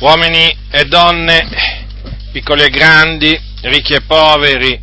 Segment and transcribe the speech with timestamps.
[0.00, 1.48] uomini e donne,
[2.30, 4.78] piccoli e grandi, ricchi e poveri,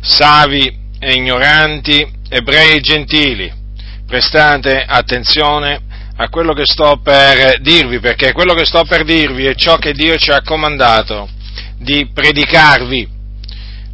[0.00, 3.52] savi e ignoranti, ebrei e gentili,
[4.06, 5.80] prestate attenzione
[6.16, 9.92] a quello che sto per dirvi, perché quello che sto per dirvi è ciò che
[9.92, 11.28] Dio ci ha comandato
[11.78, 13.14] di predicarvi.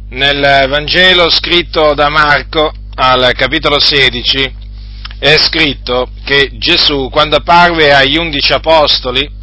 [0.09, 4.61] Nel Vangelo scritto da Marco al capitolo 16
[5.17, 9.41] è scritto che Gesù, quando apparve agli undici apostoli,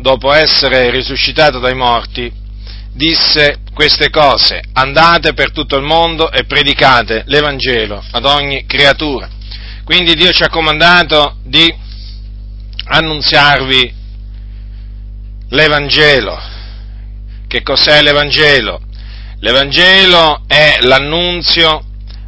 [0.00, 2.32] dopo essere risuscitato dai morti,
[2.92, 9.28] disse queste cose, andate per tutto il mondo e predicate l'Evangelo ad ogni creatura.
[9.84, 11.72] Quindi Dio ci ha comandato di
[12.84, 13.94] annunziarvi
[15.48, 16.38] l'Evangelo.
[17.46, 18.80] Che cos'è l'Evangelo?
[19.40, 21.84] L'Evangelo è l'annunzio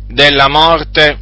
[0.06, 1.18] della morte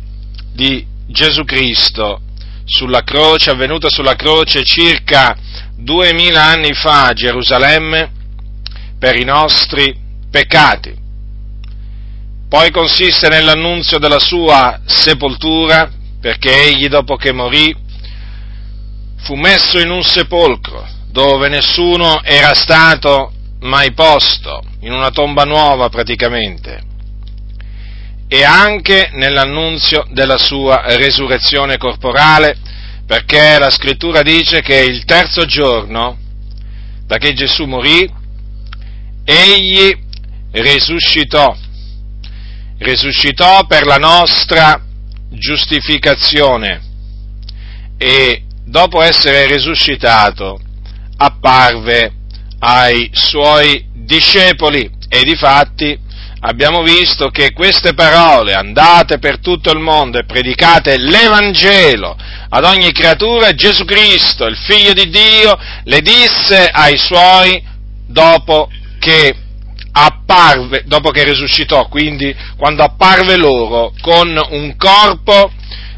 [0.52, 2.22] di Gesù Cristo
[2.64, 5.36] sulla croce, avvenuta sulla croce circa
[5.82, 8.10] duemila anni fa a Gerusalemme
[8.98, 9.94] per i nostri
[10.30, 10.98] peccati.
[12.48, 15.90] Poi consiste nell'annunzio della sua sepoltura,
[16.20, 17.74] perché egli dopo che morì
[19.18, 25.88] fu messo in un sepolcro dove nessuno era stato mai posto, in una tomba nuova
[25.88, 26.82] praticamente,
[28.28, 32.56] e anche nell'annunzio della sua resurrezione corporale,
[33.10, 36.16] perché la scrittura dice che il terzo giorno,
[37.06, 38.08] da che Gesù morì,
[39.24, 39.92] egli
[40.52, 41.52] risuscitò,
[42.78, 44.80] risuscitò per la nostra
[45.28, 46.82] giustificazione.
[47.98, 50.60] E dopo essere risuscitato
[51.16, 52.12] apparve
[52.60, 54.88] ai suoi discepoli.
[55.08, 55.98] E difatti
[56.40, 62.16] abbiamo visto che queste parole, andate per tutto il mondo e predicate l'Evangelo
[62.48, 67.62] ad ogni creatura, Gesù Cristo, il Figlio di Dio, le disse ai suoi
[68.06, 68.68] dopo
[68.98, 69.34] che
[69.92, 75.52] apparve, dopo che risuscitò, quindi quando apparve loro con un corpo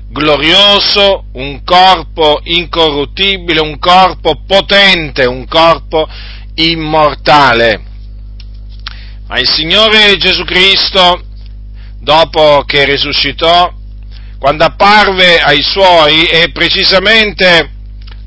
[0.09, 6.07] glorioso, un corpo incorruttibile, un corpo potente, un corpo
[6.55, 7.92] immortale.
[9.29, 11.23] Ma il Signore Gesù Cristo,
[11.99, 13.73] dopo che risuscitò,
[14.39, 17.71] quando apparve ai suoi e precisamente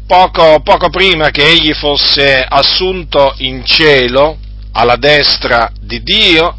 [0.07, 4.39] poco, poco prima che egli fosse assunto in cielo,
[4.71, 6.57] alla destra di Dio,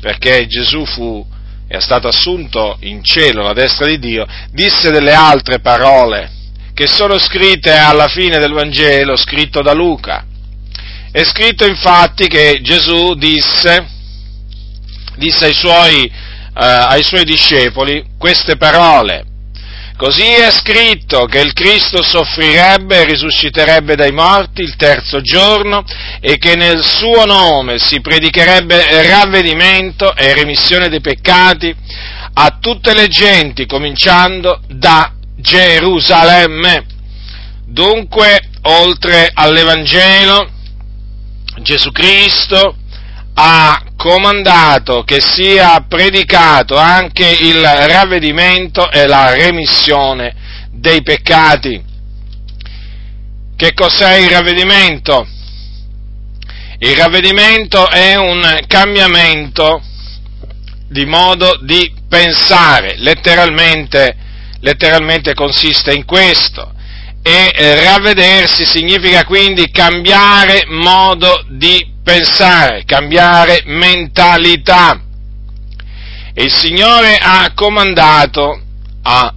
[0.00, 1.26] perché Gesù fu,
[1.66, 6.32] è stato assunto in cielo alla destra di Dio, disse delle altre parole
[6.72, 10.27] che sono scritte alla fine del Vangelo, scritto da Luca.
[11.18, 13.88] È scritto infatti che Gesù disse,
[15.16, 16.12] disse ai, suoi, eh,
[16.54, 19.24] ai suoi discepoli queste parole.
[19.96, 25.82] Così è scritto che il Cristo soffrirebbe e risusciterebbe dai morti il terzo giorno
[26.20, 31.74] e che nel suo nome si predicherebbe ravvedimento e remissione dei peccati
[32.34, 36.86] a tutte le genti, cominciando da Gerusalemme.
[37.66, 40.52] Dunque, oltre all'Evangelo,
[41.60, 42.76] Gesù Cristo
[43.34, 50.34] ha comandato che sia predicato anche il ravvedimento e la remissione
[50.72, 51.84] dei peccati.
[53.56, 55.26] Che cos'è il ravvedimento?
[56.78, 59.82] Il ravvedimento è un cambiamento
[60.88, 64.16] di modo di pensare, letteralmente,
[64.60, 66.72] letteralmente consiste in questo.
[67.22, 67.52] E
[67.84, 75.00] ravvedersi significa quindi cambiare modo di pensare, cambiare mentalità.
[76.32, 78.60] E il Signore ha comandato
[79.02, 79.34] a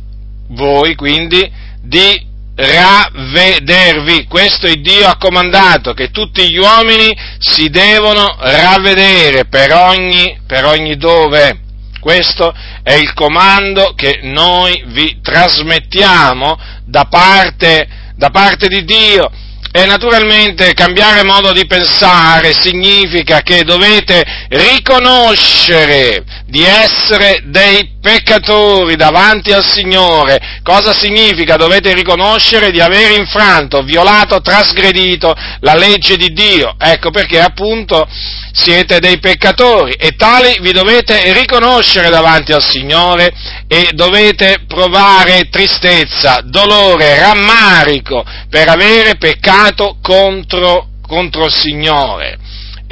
[0.50, 4.26] voi quindi di ravvedervi.
[4.28, 10.66] Questo il Dio ha comandato che tutti gli uomini si devono ravvedere per ogni, per
[10.66, 11.61] ogni dove.
[12.02, 12.52] Questo
[12.82, 19.32] è il comando che noi vi trasmettiamo da parte, da parte di Dio.
[19.72, 29.54] E naturalmente cambiare modo di pensare significa che dovete riconoscere di essere dei peccatori davanti
[29.54, 30.60] al Signore.
[30.64, 31.56] Cosa significa?
[31.56, 36.76] Dovete riconoscere di aver infranto, violato, trasgredito la legge di Dio.
[36.78, 38.06] Ecco perché appunto
[38.52, 43.32] siete dei peccatori e tali vi dovete riconoscere davanti al Signore
[43.70, 52.38] e dovete provare tristezza, dolore, rammarico per avere peccato contro, contro il Signore.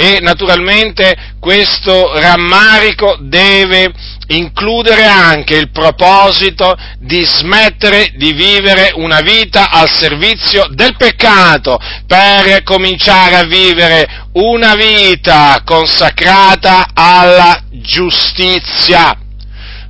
[0.01, 3.91] E naturalmente questo rammarico deve
[4.27, 12.63] includere anche il proposito di smettere di vivere una vita al servizio del peccato per
[12.63, 19.13] cominciare a vivere una vita consacrata alla giustizia.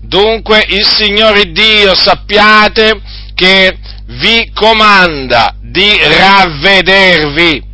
[0.01, 2.99] Dunque il Signore Dio sappiate
[3.35, 3.77] che
[4.07, 7.68] vi comanda di ravvedervi.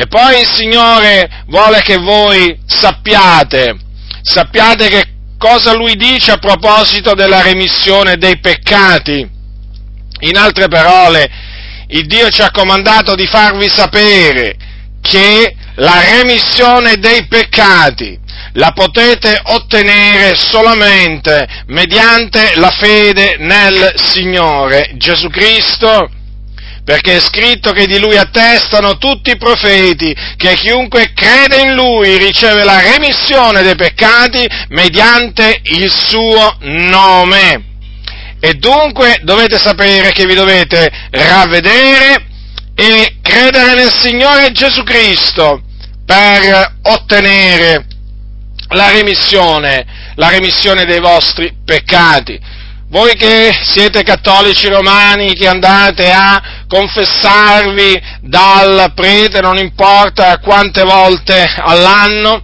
[0.00, 3.76] E poi il Signore vuole che voi sappiate,
[4.22, 5.04] sappiate che
[5.36, 9.28] cosa Lui dice a proposito della remissione dei peccati.
[10.20, 11.28] In altre parole,
[11.88, 14.54] il Dio ci ha comandato di farvi sapere
[15.00, 18.16] che la remissione dei peccati
[18.52, 26.08] la potete ottenere solamente mediante la fede nel Signore Gesù Cristo,
[26.88, 32.16] perché è scritto che di Lui attestano tutti i profeti, che chiunque crede in Lui
[32.16, 37.64] riceve la remissione dei peccati mediante il suo nome.
[38.40, 42.24] E dunque dovete sapere che vi dovete ravvedere
[42.74, 45.60] e credere nel Signore Gesù Cristo
[46.06, 47.84] per ottenere
[48.68, 49.84] la remissione,
[50.14, 52.40] la remissione dei vostri peccati.
[52.90, 61.52] Voi che siete cattolici romani, che andate a confessarvi dal prete, non importa quante volte
[61.58, 62.42] all'anno,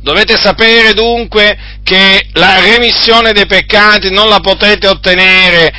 [0.00, 5.72] dovete sapere dunque che la remissione dei peccati non la potete ottenere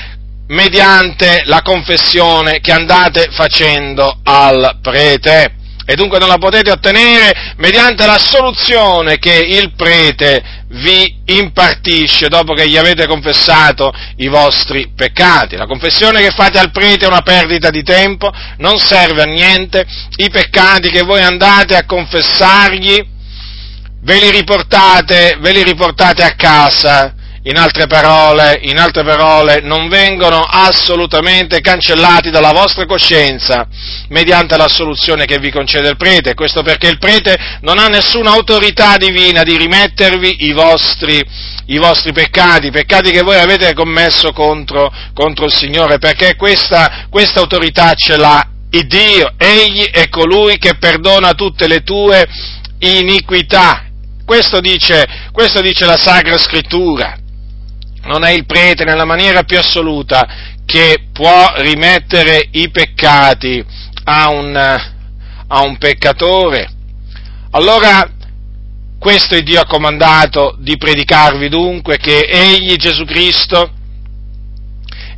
[0.47, 5.58] mediante la confessione che andate facendo al prete
[5.89, 12.53] e dunque non la potete ottenere mediante la soluzione che il prete vi impartisce dopo
[12.53, 15.55] che gli avete confessato i vostri peccati.
[15.55, 19.83] La confessione che fate al prete è una perdita di tempo, non serve a niente,
[20.17, 23.03] i peccati che voi andate a confessargli
[24.03, 29.87] ve li riportate, ve li riportate a casa in altre, parole, in altre parole, non
[29.87, 33.65] vengono assolutamente cancellati dalla vostra coscienza
[34.09, 36.33] mediante la soluzione che vi concede il prete.
[36.33, 41.23] Questo perché il prete non ha nessuna autorità divina di rimettervi i vostri,
[41.67, 47.39] i vostri peccati, peccati che voi avete commesso contro, contro il Signore, perché questa, questa
[47.39, 49.33] autorità ce l'ha il Dio.
[49.37, 52.27] Egli è colui che perdona tutte le tue
[52.79, 53.85] iniquità.
[54.25, 57.15] Questo dice, questo dice la Sacra Scrittura
[58.09, 60.27] non è il prete nella maniera più assoluta
[60.65, 63.63] che può rimettere i peccati
[64.05, 66.71] a un, a un peccatore.
[67.51, 68.09] Allora,
[68.97, 73.73] questo il Dio ha comandato di predicarvi dunque che Egli, Gesù Cristo,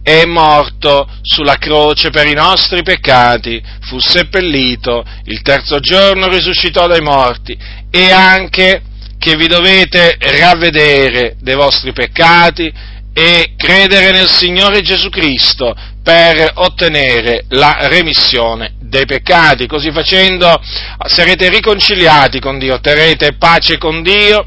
[0.03, 7.01] è morto sulla croce per i nostri peccati, fu seppellito, il terzo giorno risuscitò dai
[7.01, 7.57] morti
[7.89, 8.81] e anche
[9.21, 12.73] che vi dovete ravvedere dei vostri peccati
[13.13, 19.68] e credere nel Signore Gesù Cristo per ottenere la remissione dei peccati.
[19.68, 20.59] Così facendo
[21.06, 24.44] sarete riconciliati con Dio, otterrete pace con Dio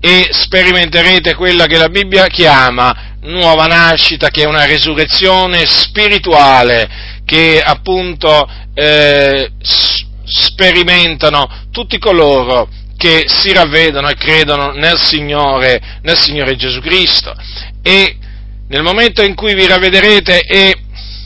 [0.00, 6.88] e sperimenterete quella che la Bibbia chiama nuova nascita, che è una resurrezione spirituale,
[7.24, 9.52] che appunto eh,
[10.24, 17.34] sperimentano tutti coloro che si ravvedono e credono nel Signore, nel Signore Gesù Cristo.
[17.82, 18.16] E
[18.68, 20.74] nel momento in cui vi ravvederete e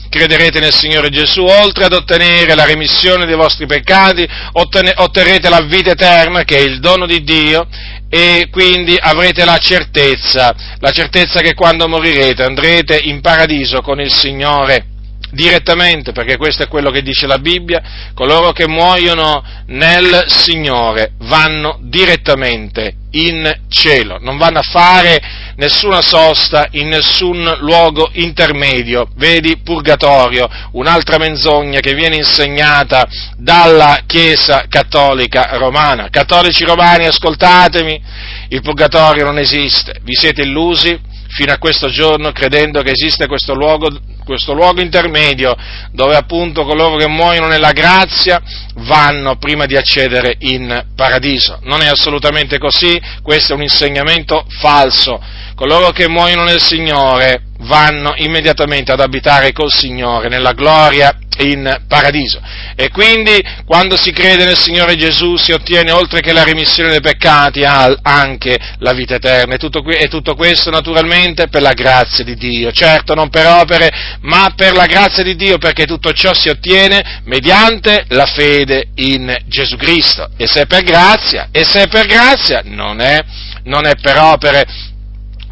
[0.09, 5.91] crederete nel Signore Gesù, oltre ad ottenere la remissione dei vostri peccati, otterrete la vita
[5.91, 7.65] eterna, che è il dono di Dio,
[8.09, 14.11] e quindi avrete la certezza, la certezza che quando morirete andrete in paradiso con il
[14.11, 14.90] Signore
[15.31, 17.81] direttamente, perché questo è quello che dice la Bibbia,
[18.13, 25.19] coloro che muoiono nel Signore vanno direttamente in cielo, non vanno a fare
[25.55, 33.07] nessuna sosta in nessun luogo intermedio, vedi purgatorio, un'altra menzogna che viene insegnata
[33.37, 36.09] dalla Chiesa cattolica romana.
[36.09, 38.01] Cattolici romani, ascoltatemi,
[38.49, 43.53] il purgatorio non esiste, vi siete illusi, fino a questo giorno credendo che esiste questo
[43.53, 43.87] luogo,
[44.25, 45.55] questo luogo intermedio
[45.91, 48.41] dove appunto coloro che muoiono nella grazia
[48.75, 51.59] vanno prima di accedere in paradiso.
[51.63, 55.21] Non è assolutamente così, questo è un insegnamento falso.
[55.55, 62.41] Coloro che muoiono nel Signore vanno immediatamente ad abitare col Signore nella gloria in paradiso.
[62.75, 67.01] E quindi quando si crede nel Signore Gesù si ottiene oltre che la remissione dei
[67.01, 69.55] peccati anche la vita eterna.
[69.55, 73.89] E tutto, e tutto questo naturalmente per la grazia di Dio, certo non per opere,
[74.21, 79.35] ma per la grazia di Dio perché tutto ciò si ottiene mediante la fede in
[79.47, 80.29] Gesù Cristo.
[80.37, 83.19] E se è per grazia, e se è per grazia non è,
[83.63, 84.89] non è per opere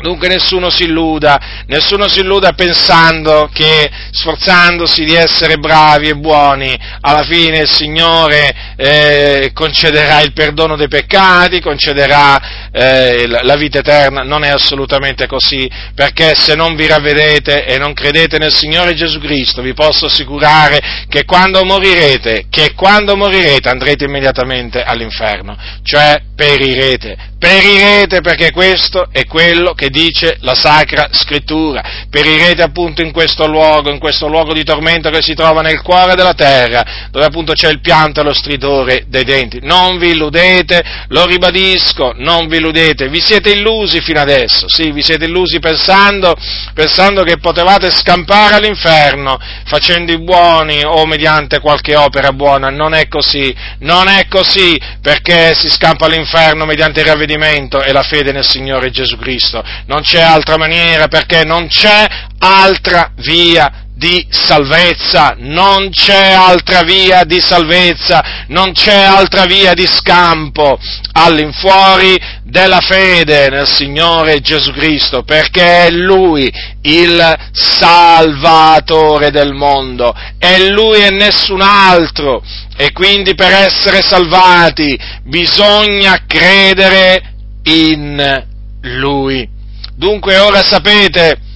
[0.01, 6.77] Dunque nessuno si illuda, nessuno si illuda pensando che sforzandosi di essere bravi e buoni,
[7.01, 14.23] alla fine il Signore eh, concederà il perdono dei peccati, concederà eh, la vita eterna.
[14.23, 19.19] Non è assolutamente così, perché se non vi ravvedete e non credete nel Signore Gesù
[19.19, 27.17] Cristo, vi posso assicurare che quando morirete, che quando morirete andrete immediatamente all'inferno, cioè perirete,
[27.37, 33.89] perirete perché questo è quello che dice la Sacra Scrittura, perirete appunto in questo luogo,
[33.89, 37.69] in questo luogo di tormento che si trova nel cuore della terra, dove appunto c'è
[37.69, 39.59] il pianto e lo stridore dei denti.
[39.61, 45.01] Non vi illudete, lo ribadisco, non vi illudete, vi siete illusi fino adesso, sì, vi
[45.01, 46.35] siete illusi pensando,
[46.73, 53.07] pensando che potevate scampare all'inferno facendo i buoni o mediante qualche opera buona, non è
[53.07, 58.47] così, non è così, perché si scampa all'inferno mediante il ravvedimento e la fede nel
[58.47, 59.63] Signore Gesù Cristo.
[59.87, 62.07] Non c'è altra maniera perché non c'è
[62.39, 69.85] altra via di salvezza, non c'è altra via di salvezza, non c'è altra via di
[69.85, 70.79] scampo
[71.11, 76.49] all'infuori della fede nel Signore Gesù Cristo, perché è Lui
[76.83, 82.41] il Salvatore del mondo, è Lui e nessun altro,
[82.77, 87.21] e quindi per essere salvati bisogna credere
[87.63, 88.45] in
[88.83, 89.45] Lui.
[89.93, 91.47] Dunque ora sapete,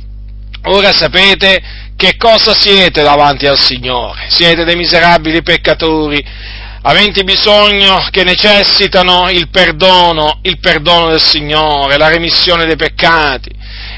[0.65, 1.61] ora sapete
[1.95, 4.25] che cosa siete davanti al Signore?
[4.29, 6.23] Siete dei miserabili peccatori,
[6.81, 13.51] aventi bisogno, che necessitano il perdono, il perdono del Signore, la remissione dei peccati.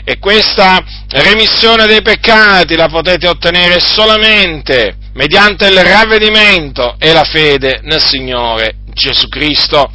[0.04, 7.80] E questa remissione dei peccati la potete ottenere solamente mediante il ravvedimento e la fede
[7.84, 9.92] nel Signore Gesù Cristo.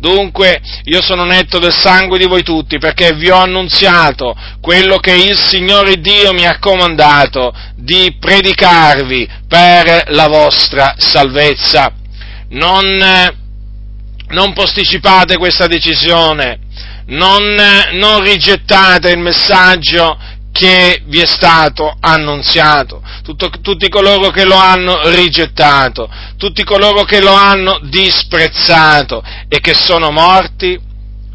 [0.00, 5.12] Dunque io sono netto del sangue di voi tutti perché vi ho annunziato quello che
[5.12, 11.92] il Signore Dio mi ha comandato di predicarvi per la vostra salvezza.
[12.48, 12.98] Non,
[14.28, 16.60] non posticipate questa decisione,
[17.08, 17.54] non,
[17.92, 20.18] non rigettate il messaggio
[20.52, 27.20] che vi è stato annunziato, Tutto, tutti coloro che lo hanno rigettato, tutti coloro che
[27.20, 30.78] lo hanno disprezzato e che sono morti,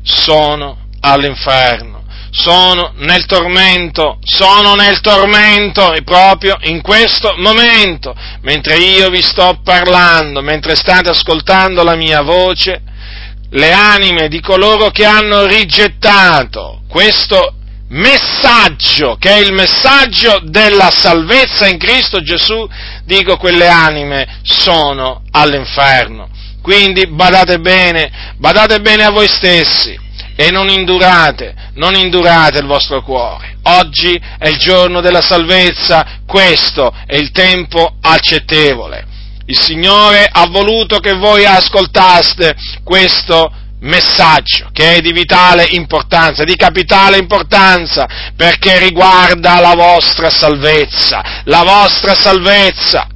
[0.03, 9.22] sono all'inferno, sono nel tormento, sono nel tormento proprio in questo momento, mentre io vi
[9.22, 12.81] sto parlando, mentre state ascoltando la mia voce,
[13.51, 17.54] le anime di coloro che hanno rigettato questo
[17.89, 22.67] messaggio, che è il messaggio della salvezza in Cristo Gesù,
[23.03, 26.29] dico quelle anime sono all'inferno.
[26.61, 29.97] Quindi badate bene, badate bene a voi stessi
[30.35, 33.57] e non indurate, non indurate il vostro cuore.
[33.63, 39.05] Oggi è il giorno della salvezza, questo è il tempo accettevole.
[39.45, 43.51] Il Signore ha voluto che voi ascoltaste questo
[43.85, 51.63] messaggio che è di vitale importanza, di capitale importanza, perché riguarda la vostra salvezza, la
[51.63, 53.07] vostra salvezza.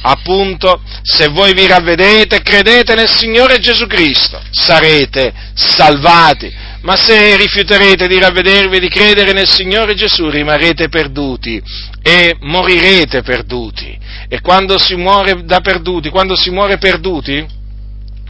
[0.00, 6.66] Appunto, se voi vi ravvedete e credete nel Signore Gesù Cristo, sarete salvati.
[6.82, 11.60] Ma se rifiuterete di ravvedervi e di credere nel Signore Gesù, rimarrete perduti
[12.00, 13.98] e morirete perduti.
[14.28, 17.44] E quando si muore da perduti, quando si muore perduti,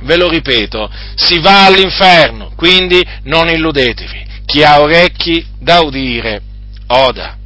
[0.00, 4.26] ve lo ripeto, si va all'inferno, quindi non illudetevi.
[4.44, 6.42] Chi ha orecchi da udire,
[6.88, 7.37] oda.